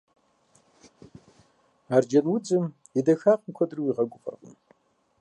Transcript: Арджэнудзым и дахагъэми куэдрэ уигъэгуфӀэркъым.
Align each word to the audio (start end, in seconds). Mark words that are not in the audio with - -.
Арджэнудзым 1.95 2.65
и 2.97 3.01
дахагъэми 3.05 3.55
куэдрэ 3.55 3.79
уигъэгуфӀэркъым. 3.81 4.55